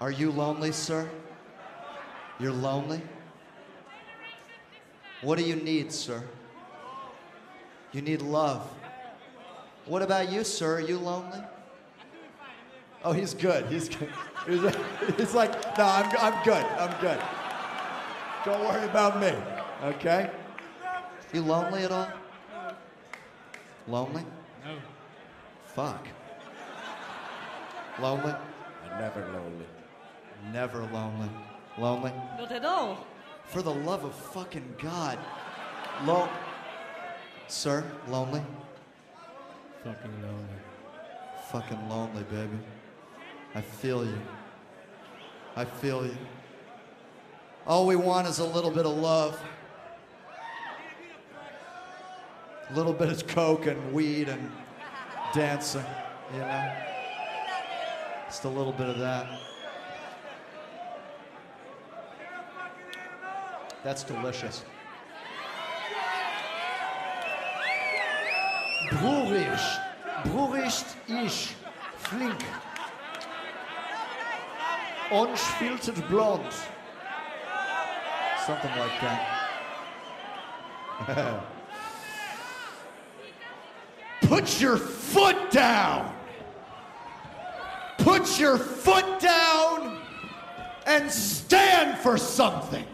[0.00, 1.08] Are you lonely, sir?
[2.40, 3.00] You're lonely?
[5.22, 6.22] What do you need, sir?
[7.92, 8.68] You need love.
[9.86, 10.76] What about you, sir?
[10.76, 11.38] Are you lonely?
[13.04, 13.66] Oh, he's good.
[13.66, 14.08] He's good.
[14.46, 14.62] He's,
[15.16, 16.64] he's like, no, I'm, I'm good.
[16.64, 17.20] I'm good.
[18.44, 19.32] Don't worry about me.
[19.82, 20.30] Okay?
[21.32, 22.08] You lonely at all?
[23.88, 24.22] Lonely?
[24.64, 24.76] No.
[25.66, 26.06] Fuck.
[28.00, 28.34] Lonely?
[28.98, 29.66] Never lonely.
[30.52, 31.28] Never lonely.
[31.78, 32.12] Lonely?
[32.38, 33.06] Not at all.
[33.44, 35.18] For the love of fucking God.
[36.04, 36.28] Lo-
[37.48, 38.42] Sir, lonely?
[39.84, 40.60] Fucking lonely.
[41.50, 42.58] Fucking lonely, baby.
[43.54, 44.18] I feel you.
[45.54, 46.16] I feel you.
[47.66, 49.40] All we want is a little bit of love.
[52.70, 54.50] A little bit of coke and weed and
[55.32, 55.84] dancing,
[56.32, 56.72] you know?
[58.26, 59.26] Just a little bit of that.
[63.84, 64.64] That's delicious.
[68.90, 69.78] Brurisch.
[70.24, 71.54] Bruricht ich.
[71.98, 72.42] Flink.
[75.10, 76.54] Unfiltered blonde.
[78.46, 79.40] Something like that.
[84.22, 86.14] Put your foot down.
[87.98, 89.98] Put your foot down
[90.86, 92.84] and stand for something.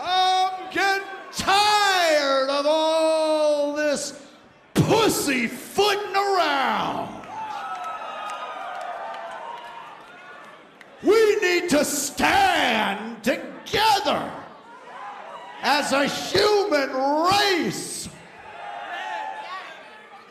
[0.00, 4.20] I'm getting tired of all this
[4.74, 7.14] pussy footing around.
[11.02, 14.30] We need to stand together
[15.62, 16.90] as a human
[17.24, 18.08] race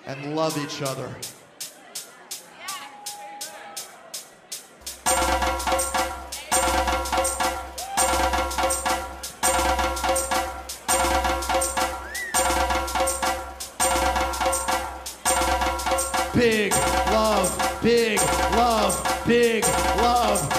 [0.05, 1.09] and love each other.
[16.33, 16.71] Big
[17.11, 18.19] love, big
[18.53, 19.63] love, big
[19.97, 20.56] love,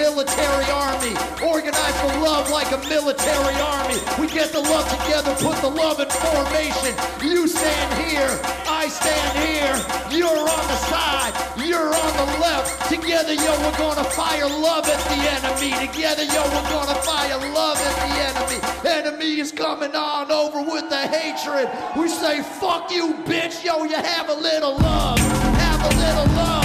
[0.00, 1.12] military army.
[1.44, 4.00] Organize for love like a military army.
[4.18, 6.96] We get the love together, put the love in formation.
[7.20, 8.32] You stand here,
[8.64, 9.76] I stand here.
[10.08, 11.34] You're on the side,
[11.68, 12.88] you're on the left.
[12.88, 15.70] Together, yo, we're gonna fire love at the enemy.
[15.86, 18.58] Together, yo, we're gonna fire love at the enemy.
[18.88, 21.68] Enemy is coming on over with the hatred.
[21.94, 23.62] We say, fuck you, bitch.
[23.62, 25.18] Yo, you have a little love.
[25.18, 26.59] Have a little love.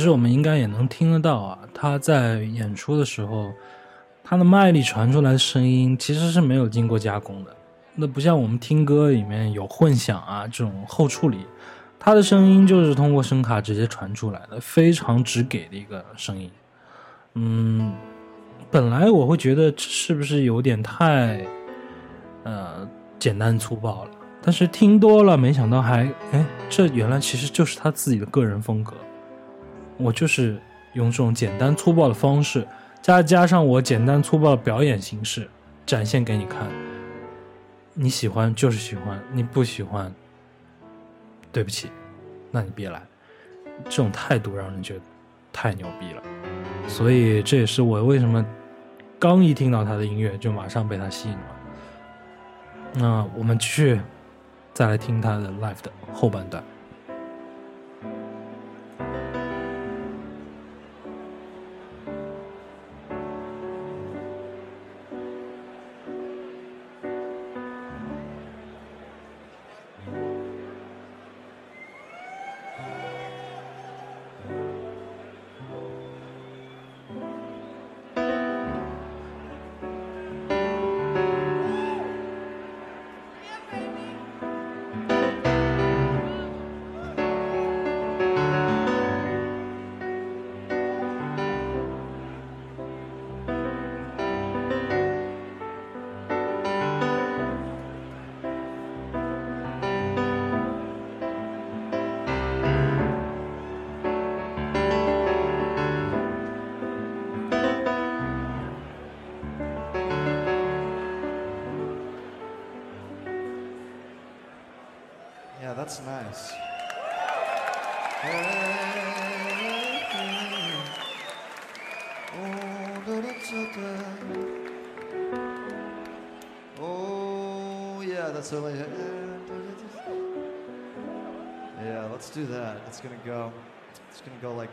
[0.00, 3.52] 其实我们应该也能听得到啊，他在演出的时候，
[4.24, 7.54] 他的麦里传出来的声音其实是没有经过加工的，
[7.96, 11.40] 那不像我们听歌里面有混响啊这种后处理，
[11.98, 16.50] 他的声音就是通过声卡直接传出来的，非常直给的一个声音。
[17.34, 17.92] 嗯，
[18.70, 21.46] 本来我会觉得是不是有点太
[22.44, 22.88] 呃
[23.18, 28.94] 简单粗暴了，但是听多了，没想到还哎，这原来其实就是他自己的个人风格。
[30.00, 30.58] 我就是
[30.94, 32.66] 用这种简单粗暴的方式，
[33.02, 35.48] 加加上我简单粗暴的表演形式，
[35.84, 36.68] 展现给你看。
[37.92, 40.12] 你喜欢就是喜欢，你不喜欢，
[41.52, 41.90] 对不起，
[42.50, 43.02] 那你别来。
[43.84, 45.00] 这种态度让人觉得
[45.52, 46.22] 太牛逼了，
[46.86, 48.44] 所以这也是我为什么
[49.18, 51.44] 刚一听到他的音乐就马上被他吸引了。
[52.94, 54.00] 那我们继续
[54.72, 56.62] 再来听他的 live 的后半段。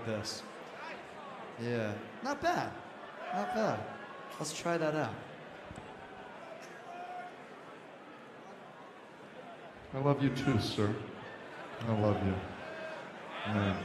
[0.07, 0.41] This.
[1.61, 1.91] Yeah,
[2.23, 2.71] not bad.
[3.35, 3.79] Not bad.
[4.39, 5.13] Let's try that out.
[9.93, 10.93] I love you too, sir.
[11.87, 12.33] I love you.
[13.47, 13.77] Yeah.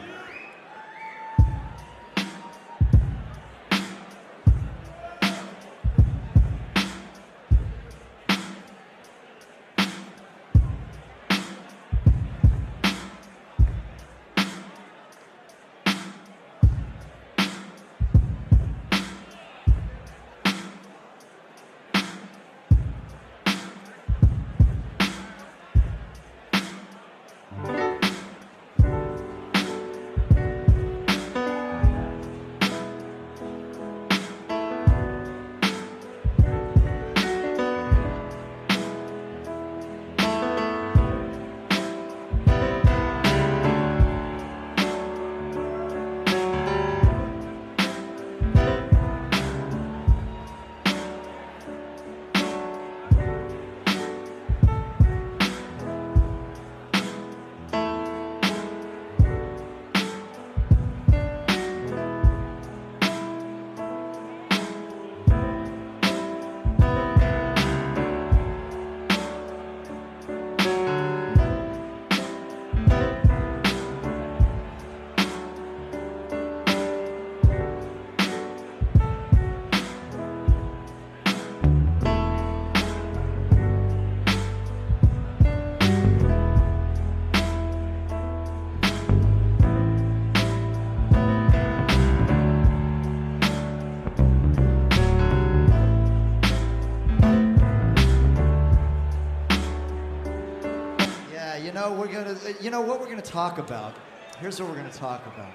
[101.95, 102.37] We're gonna.
[102.61, 103.95] You know what we're gonna talk about.
[104.39, 105.53] Here's what we're gonna talk about.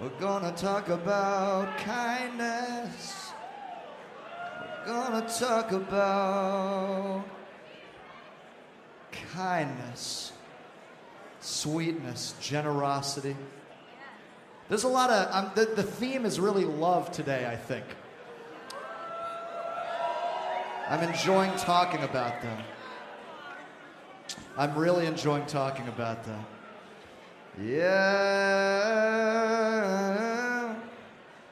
[0.00, 3.32] We're gonna talk about kindness.
[4.86, 7.24] We're gonna talk about
[9.34, 10.32] kindness,
[11.40, 13.36] sweetness, generosity.
[14.68, 15.34] There's a lot of.
[15.34, 17.84] Um, the, the theme is really love today, I think.
[20.88, 22.58] I'm enjoying talking about them.
[24.56, 26.44] I'm really enjoying talking about that.
[27.60, 27.94] Yeah.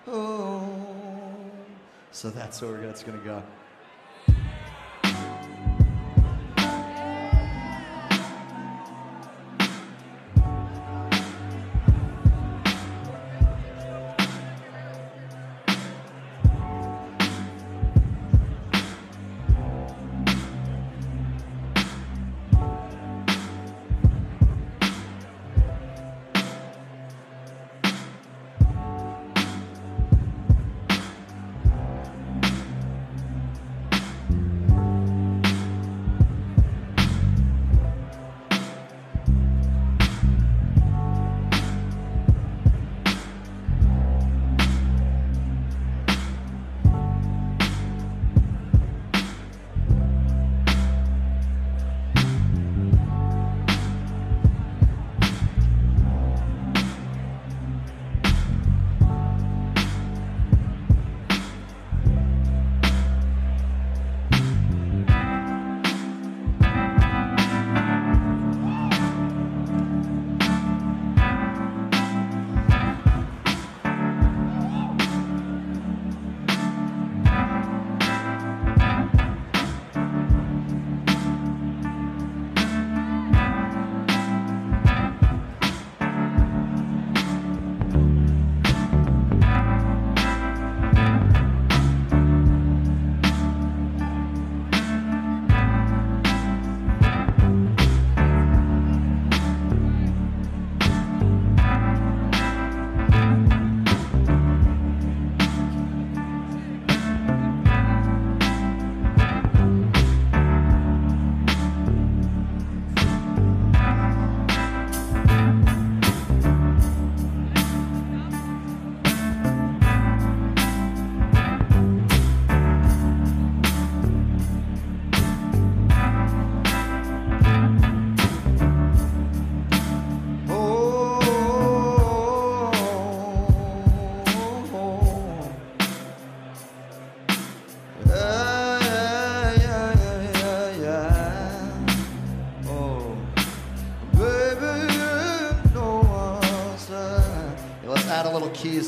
[0.07, 0.69] Oh.
[2.13, 3.43] So that's where it's going to go.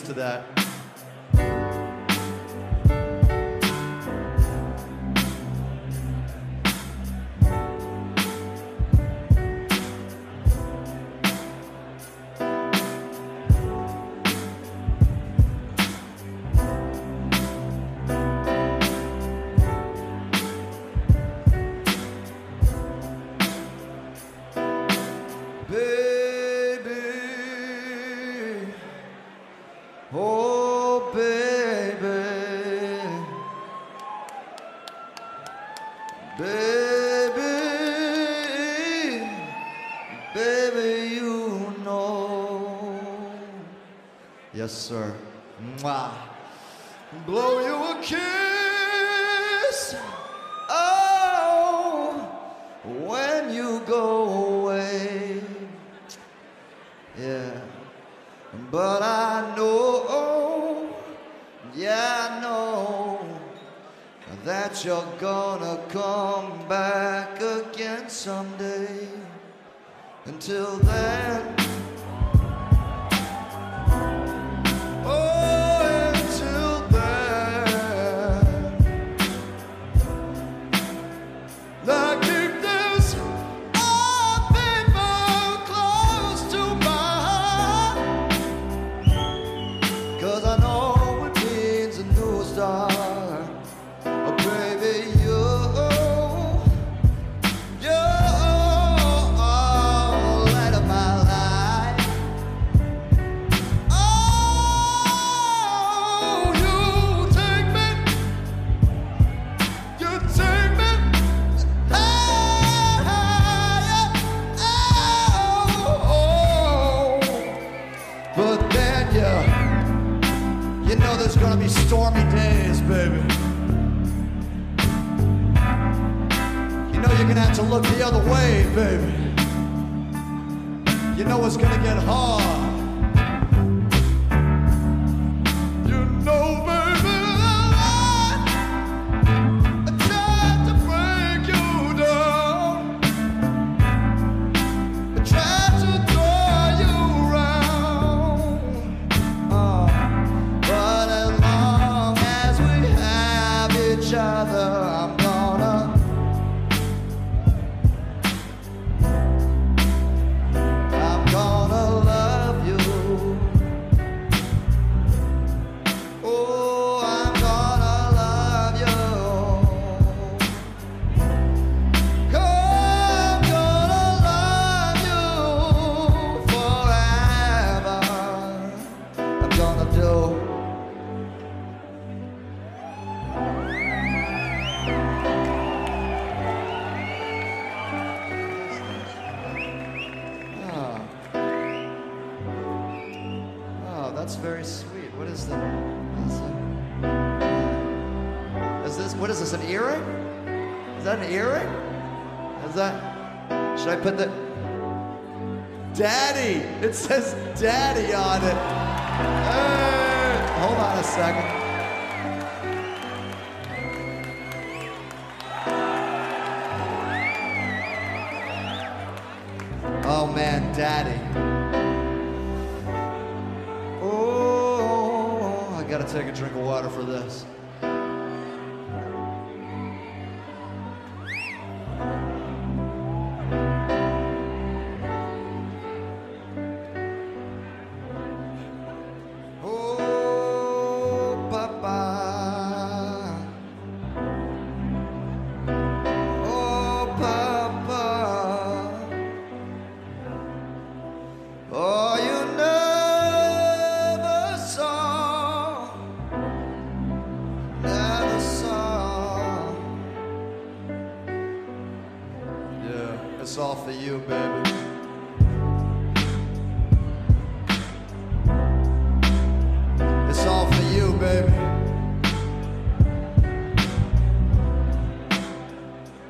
[0.08, 0.47] To that.
[44.68, 45.14] Yes, sir.
[45.80, 46.12] Mwah.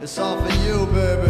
[0.08, 1.27] It's all for you, baby.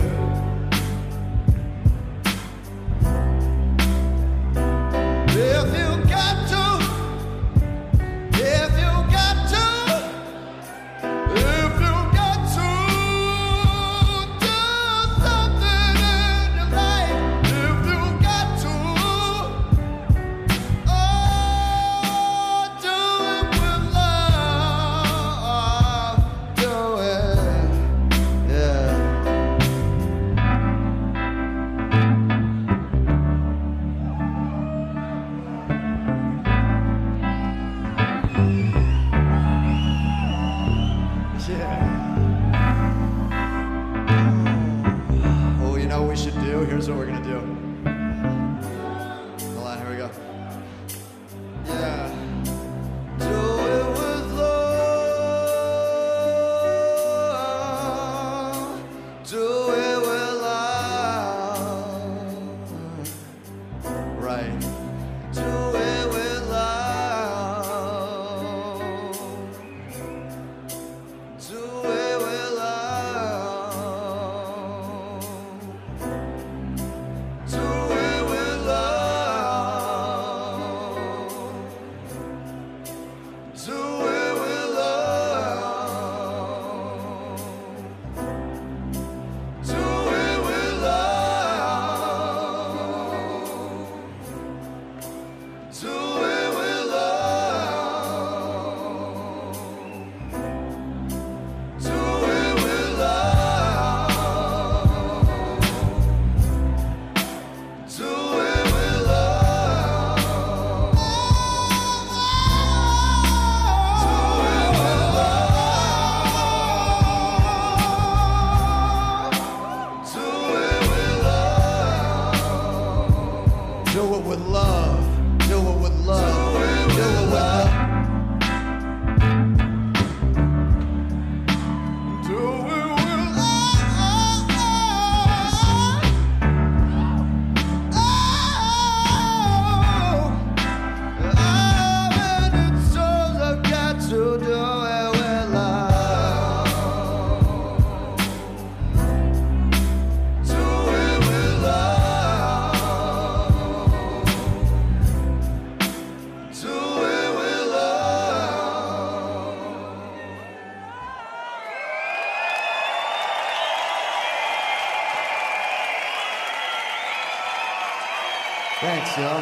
[168.99, 169.41] Thanks, y'all.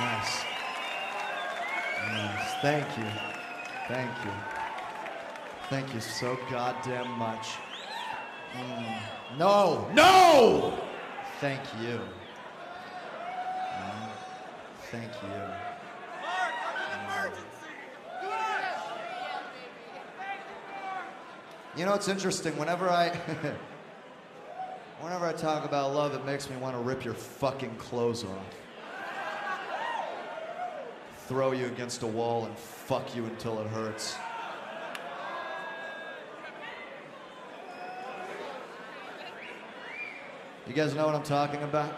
[0.00, 0.44] Nice.
[2.08, 2.54] Nice.
[2.62, 3.04] Thank you.
[3.88, 4.30] Thank you.
[5.68, 7.56] Thank you so goddamn much.
[8.56, 9.00] Mm.
[9.36, 10.78] No, no!
[11.42, 12.00] Thank you.
[13.76, 14.08] Mm.
[14.90, 15.73] Thank you.
[21.76, 22.56] You know, it's interesting.
[22.56, 23.08] Whenever I,
[25.00, 28.46] whenever I talk about love, it makes me want to rip your fucking clothes off,
[31.26, 34.14] throw you against a wall, and fuck you until it hurts.
[40.68, 41.92] You guys know what I'm talking about?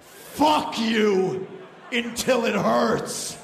[0.00, 1.46] Fuck you
[1.92, 3.38] until it hurts.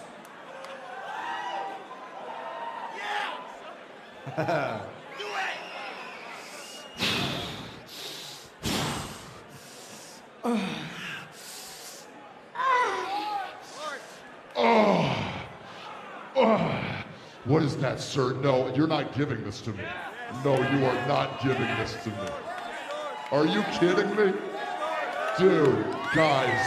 [14.57, 15.17] Oh,
[16.37, 17.05] oh.
[17.45, 18.33] What is that, sir?
[18.35, 19.85] No, you're not giving this to me.
[20.43, 22.29] No, you are not giving this to me.
[23.33, 24.33] Are you kidding me?
[25.39, 25.85] Dude,
[26.15, 26.67] guys.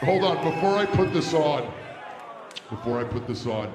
[0.00, 1.72] Hold on, before I put this on,
[2.68, 3.72] before I put this on,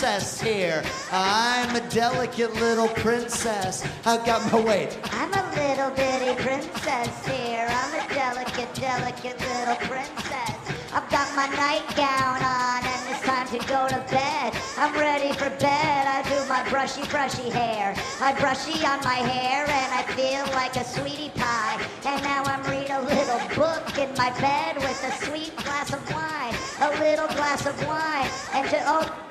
[0.00, 0.82] princess here.
[1.12, 3.86] I'm a delicate little princess.
[4.06, 4.98] I've got my weight.
[5.12, 7.68] I'm a little bitty princess here.
[7.68, 10.56] I'm a delicate, delicate little princess.
[10.94, 14.56] I've got my nightgown on and it's time to go to bed.
[14.78, 16.06] I'm ready for bed.
[16.08, 17.94] I do my brushy, brushy hair.
[18.22, 21.78] I brushy on my hair and I feel like a sweetie pie.
[22.06, 26.00] And now I'm reading a little book in my bed with a sweet glass of
[26.10, 26.54] wine.
[26.80, 28.30] A little glass of wine.
[28.54, 29.26] And to, oh.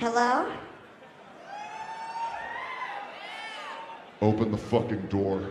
[0.00, 0.50] Hello?
[4.50, 5.42] Open the fucking door.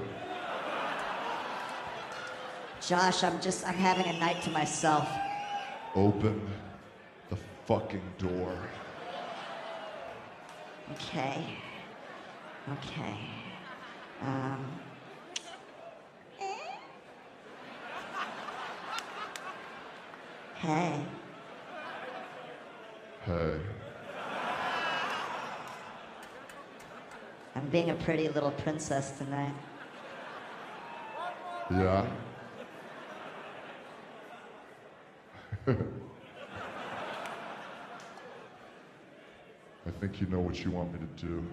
[2.85, 5.07] Josh, I'm just, I'm having a night to myself.
[5.95, 6.41] Open
[7.29, 8.57] the fucking door.
[10.93, 11.45] Okay.
[12.71, 13.15] Okay.
[14.21, 14.65] Um.
[20.55, 21.01] Hey.
[23.25, 23.78] Hey.
[27.55, 29.55] I'm being a pretty little princess tonight.
[31.71, 32.05] Yeah?
[35.67, 35.75] I
[39.99, 41.43] think you know what you want me to do.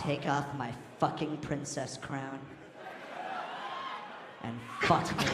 [0.00, 2.38] Take off my fucking princess crown.
[4.42, 5.24] And fuck me.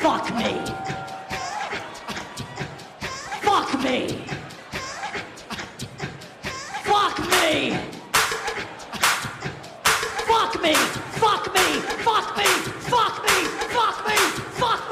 [0.00, 1.07] fuck me!
[3.78, 4.08] Fuck me!
[6.82, 7.78] Fuck me!
[10.26, 10.74] Fuck me!
[10.74, 11.62] Fuck me!
[12.02, 12.42] Fuck me!
[12.42, 12.44] Fuck me!
[12.90, 13.36] Fuck me!
[13.68, 14.16] Fuck me!
[14.58, 14.87] Fuck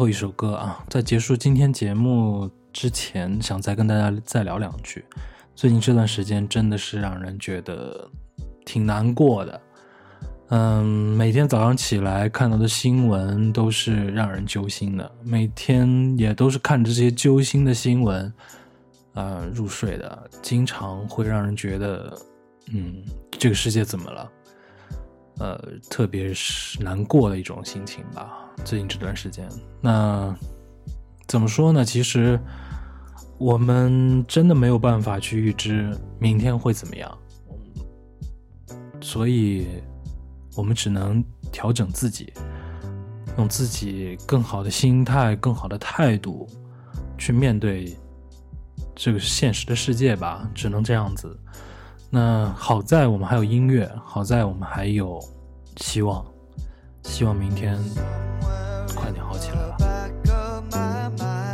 [0.00, 5.04] 后一首歌啊，在结束今天节目之前，想再跟大家再聊两句。
[5.54, 8.10] 最近这段时间真的是让人觉得
[8.64, 9.60] 挺难过的。
[10.48, 18.32] 嗯，每天早上起来看到的新闻都是让人揪心的，每天也都是看着这些揪心的新闻，
[19.12, 22.18] 呃，入睡的，经常会让人觉得，
[22.72, 24.32] 嗯，这个世界怎么了？
[25.40, 28.46] 呃，特别是难过的一种心情吧。
[28.64, 29.48] 最近这段时间，
[29.80, 30.34] 那
[31.26, 31.84] 怎么说呢？
[31.84, 32.38] 其实
[33.38, 37.18] 我们真的没有办法去预知明天会怎么样，
[39.00, 39.66] 所以
[40.54, 42.32] 我们只能调整自己，
[43.38, 46.46] 用自己更好的心态、更好的态度
[47.16, 47.96] 去面对
[48.94, 50.48] 这个现实的世界吧。
[50.54, 51.38] 只能这样子。
[52.10, 55.18] 那好在我们还有音乐，好在我们还有
[55.76, 56.24] 希望，
[57.10, 57.76] 希望明天
[58.94, 61.49] 快点好起来吧。